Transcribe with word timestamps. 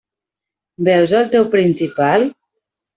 Veus 0.89 1.15
el 1.21 1.31
teu 1.37 1.47
principal? 1.55 2.31